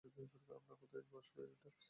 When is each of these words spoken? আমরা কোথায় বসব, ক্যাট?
আমরা 0.03 0.75
কোথায় 0.75 1.03
বসব, 1.11 1.35
ক্যাট? 1.35 1.75